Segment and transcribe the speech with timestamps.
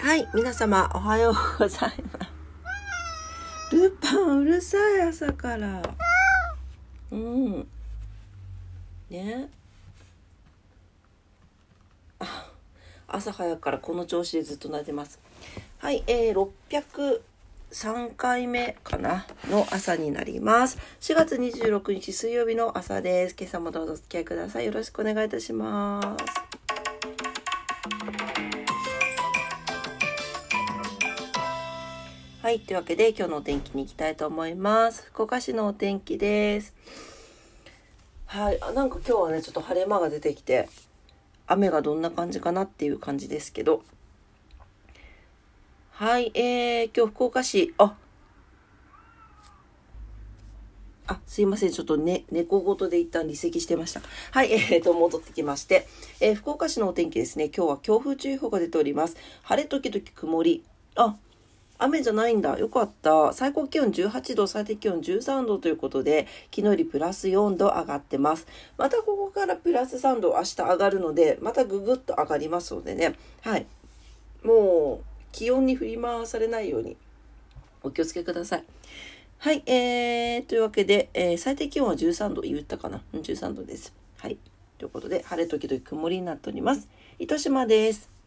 [0.00, 2.24] はい、皆様おはようございま
[3.68, 3.76] す。
[3.76, 5.82] ルパンうるさい朝から。
[7.12, 7.68] うん。
[9.10, 9.50] ね。
[13.06, 15.20] 朝早くからこの調子でずっと寝てます。
[15.78, 16.48] はい、えー、
[17.70, 20.78] 603回目かなの朝になります。
[21.02, 23.36] 4月26日水曜日の朝です。
[23.38, 24.64] 今朝もどうぞお付き合いください。
[24.64, 26.49] よろしくお願いいたします。
[32.50, 32.58] はい。
[32.58, 35.04] というわけで、今日のお天気に行きたいと思います。
[35.12, 36.74] 福岡市のお天気です。
[38.26, 38.58] はい。
[38.60, 40.68] あなんか今日はね、ちょっと晴れ間が出てきて、
[41.46, 43.84] 雨がどんな感じかなっていう感じですけど。
[45.92, 46.32] はい。
[46.34, 47.94] えー、今日福岡市、あ、
[51.06, 51.70] あ、すいません。
[51.70, 54.02] ちょっとね、猫ごとで一旦離席してました。
[54.32, 54.50] はい。
[54.74, 55.86] えーと、戻ってきまして、
[56.18, 57.44] えー福岡市のお天気ですね。
[57.56, 59.16] 今日は強風注意報が出ております。
[59.44, 60.64] 晴れ時々曇り。
[60.96, 61.16] あ、
[61.80, 62.58] 雨じゃないんだ。
[62.58, 63.32] よかった。
[63.32, 68.46] 最高気温18度、最低気温13度ということで、昨日よりプラス4度上がってます。
[68.76, 73.14] またここからプラス3度明日上がるので、またぐぐっと上がりますのでね。
[73.42, 73.66] はい。
[74.42, 76.96] もう、気温に振り回されないように
[77.82, 78.64] お気をつけください。
[79.38, 79.62] はい。
[79.66, 83.94] えー、というわけで、えー最低気温は13度、言ったかな ?13 度です。
[84.18, 84.36] はい。
[84.76, 86.88] ということで、晴れ時々曇りになっております。
[87.18, 88.19] 糸島です。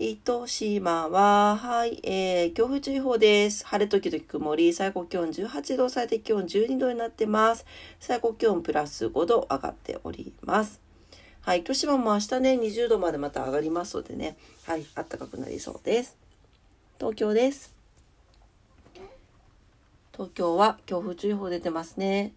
[0.00, 3.66] 糸島は、はい、えー、強風注意報です。
[3.66, 7.66] 晴れ時々曇り、最高気温18度、最低気温12度になってます。
[7.98, 10.80] 最高気温プラス5度上がっております。
[11.40, 16.16] はい、糸島も明日ね、20度までまた上がりますのでね、はい、暖かくなりそうです。
[16.98, 17.74] 東京です。
[20.12, 22.34] 東京は強風注意報出てますね。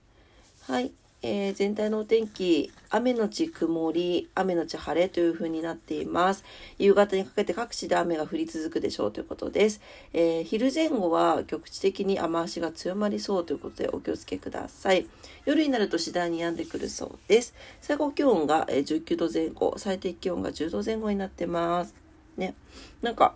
[0.64, 0.92] はい。
[1.24, 6.44] えー全体のお天気、雨のち曇り、雨のち晴れという風になっています。
[6.80, 9.82] 夕方にかけて各地で雨が降り続くでしょうということです。
[10.14, 15.06] えー昼前後は局地的に雨足が強まりそうということでお気をつけください。
[15.46, 17.54] 夜になると次第に止んでくるそうです。
[17.82, 21.94] 最高気温が19度前後、最低気温が10度前後になってます。
[22.36, 22.56] ね。
[23.04, 23.36] なんか、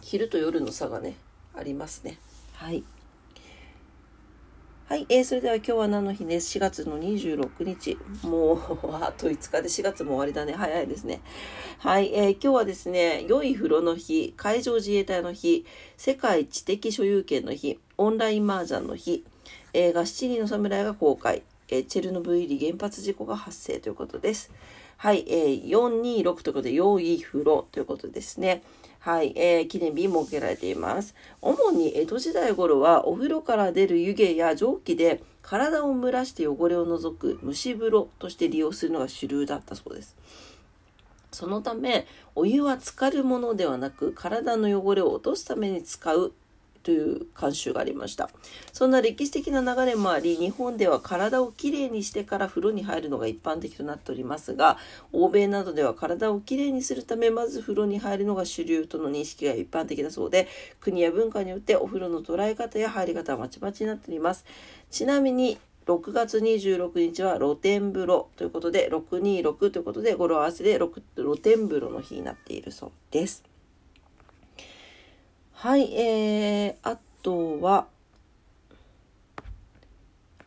[0.00, 1.16] 昼と夜の差がね、
[1.56, 2.18] ありますね。
[2.52, 2.84] はい。
[4.86, 7.96] はい、えー、それでは今日は何の日です？4月の26日。
[8.22, 8.58] もう、
[8.92, 10.52] あと5日で4月も終わりだね。
[10.52, 11.22] 早いですね。
[11.78, 15.64] はい、えー今日はですね、良い風呂の日、海上自衛隊の日、
[15.96, 19.24] 世界知的所有権の日、オンライン麻雀の日、
[19.72, 24.52] 映画7人の侍が公開、えーチェルノブイリ原発事故が発生ということです。
[24.98, 28.62] はい、えー、426ということで、良い風呂ということですね。
[29.04, 31.14] はい、えー記念日設けられています。
[31.42, 40.16] 主に江戸時代頃はお風呂から出る湯気や蒸気で体を蒸らして汚れを除く蒸し風呂として利用するのが主流だったそうです。
[41.32, 46.32] そのためお湯は浸かるものではなく体の汚れを落とすために使う
[46.84, 48.30] という慣習がありました
[48.72, 54.76] そんな歴史的な流れもあり日本では体をきれいにしてから風呂に入るのが一般的となっておりますが
[55.12, 60.46] 欧米などでは体をきれいにするためまず風呂に入るのが主流との認識が一般的だそうで
[60.80, 64.44] 国や文化によってお風呂の捉え方や入り方はまちまちになっております
[64.90, 73.53] ちなみに6月26日は露天風呂ということで626ということで語呂合わせで露天風呂の日になっているそうです。
[75.54, 77.86] はい、えー、あとは、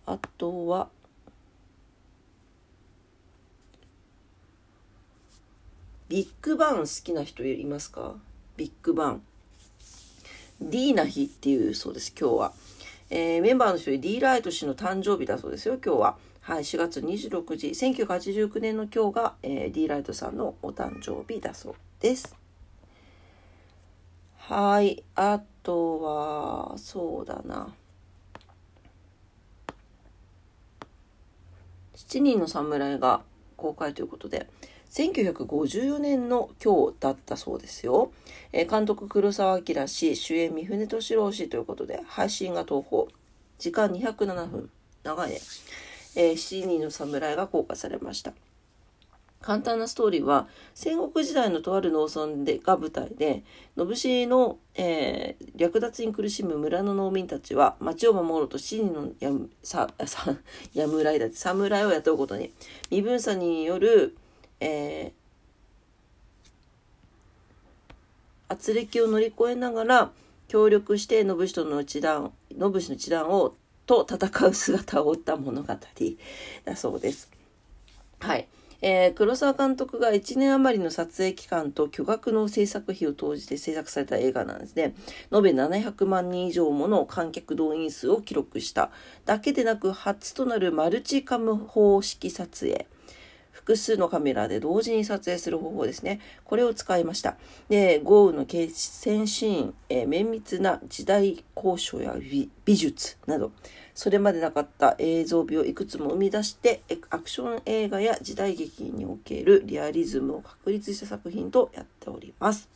[0.06, 0.90] あとは、
[6.08, 8.16] ビッグバン好きな人いますか？
[8.58, 9.22] ビッグバン。
[10.62, 12.54] ディーナ日っていうそうです、今日は。
[13.10, 16.18] えーメンバーの一人、ディーライト氏の誕生日だそうですよ、今日は。
[16.42, 22.47] はい、4月26日、1989年の今日が、えーディーライトさんのお誕生日だそうです。
[24.50, 27.74] はい、あとは、そうだな。
[31.94, 33.24] 7人の侍が
[33.58, 34.48] 公開ということで、
[34.90, 38.14] 1954年の今日だったそうですよ。
[38.54, 43.04] えー監督黒澤明氏、主演三船敏郎氏ということで、配信が東宝。
[43.60, 44.70] 時間207分。
[45.04, 45.40] 長いね。
[46.16, 48.32] えー7人の侍が公開されました。
[49.42, 53.44] 簡単なストーリーは戦国時代のとある農村でが舞台で
[53.78, 60.36] 信氏の、えー略奪に苦しむ村の農民たちは町を守ろうと七人のやむさ さ
[60.76, 62.52] 侍だって侍を雇うことに
[62.92, 64.16] 身分差による、
[64.60, 65.28] えー
[68.50, 70.12] 圧力を乗り越えながら
[70.48, 73.56] 協力して信氏との一団信氏の一団を
[73.86, 75.74] と戦う姿を追った物語
[76.66, 77.32] だそうです。
[78.20, 78.48] はい。
[78.82, 84.96] えー、黒沢監督が1年余りの撮影期間と巨額の制作費を投じて制作された映画なんですね。
[85.34, 88.92] 延べ700万人以上もの観客動員数を記録した
[89.26, 92.88] だけでなく初となるマルチカム方式撮影。
[93.58, 96.20] 複数のカメラで同時に撮影する方法ですね。
[96.46, 97.38] これを使いました。
[97.70, 102.16] で、豪雨の決戦シーン、えー、綿密な時代交渉や
[102.66, 103.52] 美術など、
[103.96, 112.70] それまでなかった映像美をいくつも生み出して、アクション映画や時代劇におけるリアリズムを確立した作品とやっております。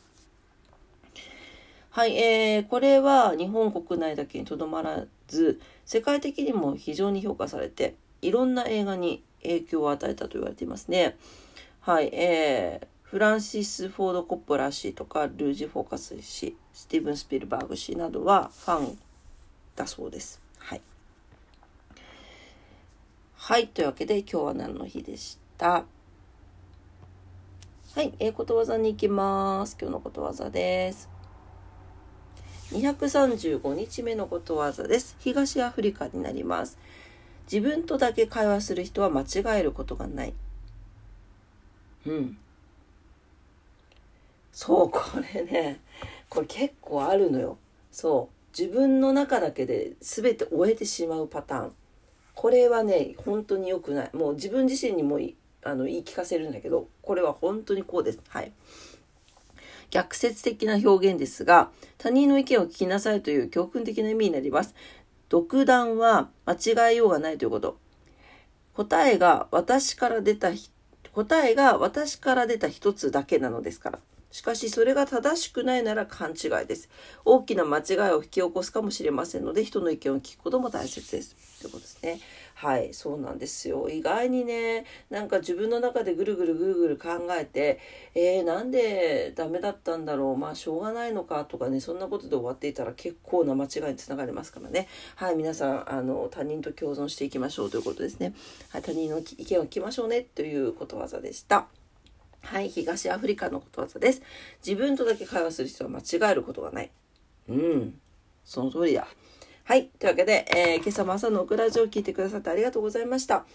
[1.92, 7.94] はい、えー、これは日本国内だけにとどまらず、世界的にも非常に評価されて、
[8.24, 11.17] いろんな映画に影響を与えたと言われていますね。
[11.81, 18.97] はい、えー、フランシス・フォード・コッポラ氏とかルージ・フォーカス氏、スティーブン・スピルバーグ氏などはファン
[19.75, 20.41] だそうです。
[20.59, 20.81] はい。
[23.35, 25.85] はい、というわけで今日は何の日でした？
[27.94, 29.75] はい、えー、ことわざに行きます。
[29.79, 31.09] 今日のことわざです。
[32.71, 35.17] 235日目のことわざです。
[35.19, 36.77] 東アフリカになります。
[37.43, 40.33] 自分とだけ会話する人は間違えることがない。
[42.05, 42.38] うん。
[44.51, 45.01] そう、こ
[45.33, 45.79] れね、
[46.29, 47.57] これ結構あるのよ。
[47.91, 48.57] そう。
[48.57, 51.75] 自分の中だけで全て終えてしまうパターン。
[52.35, 54.09] これはね、本当に良くない。
[54.13, 55.19] もう自分自身にも
[55.63, 58.19] あの言い聞かせるんだけど、これは本当にこうです。
[58.27, 58.51] はい。
[59.89, 64.73] 逆説的な表現ですが、他人の意見を聞きなさいという教訓的な意味になります。
[65.31, 67.78] 独断は間違えようがないということ。
[68.74, 70.51] 答えが私から出た、
[71.13, 74.00] 答えが私から出た一つだけなのですから。
[74.30, 76.89] しかしそれが正しくないなら勘違いです。
[77.24, 81.62] 大きな間違いを引き起こすかもしれませんので、人の意見を聞くことも大切です。
[81.62, 82.19] ということですね。
[82.61, 83.89] はい、そうなんですよ。
[83.89, 87.79] 意外にね、なんか自分の中でぐるぐるぐるぐる考えて、
[88.13, 94.87] えー、なんでダメだったんだろう、まあしょうがないのかとかね、そんなことで終わっていたら結構な間違いにつながりますからね。
[95.15, 98.35] はい、皆さん、あの、他人と共存していきましょうということですね。
[98.69, 101.65] はい、他人の意見を聞きましょうねということわざでした。
[102.43, 104.21] はい、東アフリカのことわざです。
[104.63, 106.91] 自分とだけ会話する人は間違えることがない。
[107.49, 107.99] うん、
[108.45, 109.07] その通りだ。
[109.63, 109.89] はい。
[109.99, 113.45] というわけで、えー、今朝も朝のオクラジオを聞いてくださってありがとうございました。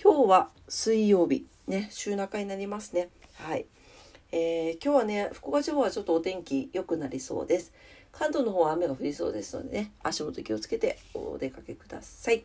[0.00, 3.08] 今日は水曜日、ね、週中になりますね。
[3.34, 3.64] はい。
[4.30, 7.72] えー、今日はね、福岡地方はちょっとお天気良くなりそうです。
[8.12, 12.44] 関東の方は雨が降りそうですのでね、足元気をつけてお出かけください。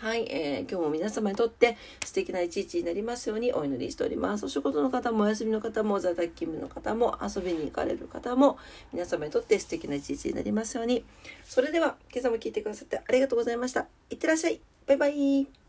[0.00, 4.46] はい、えー、今日も皆様にとって素敵な一日になりますようにお祈りしております。
[4.46, 8.58] お仕事の方もお休みの方も在宅勤務の方も遊びに行かれる方も
[8.92, 11.04] 皆様にとって素敵な一日になりますように。
[11.42, 13.88] それでは今朝も聞いてくださってありがとうございました。
[14.08, 14.60] いってらっしゃい。
[14.86, 15.67] バイバイ。